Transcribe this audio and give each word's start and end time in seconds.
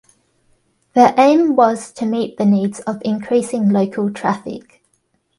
The 0.95 1.13
aim 1.15 1.55
was 1.55 1.91
to 1.93 2.07
meet 2.07 2.37
the 2.37 2.45
needs 2.47 2.79
of 2.79 3.03
increasing 3.05 3.69
local 3.69 4.11
traffic. 4.11 4.81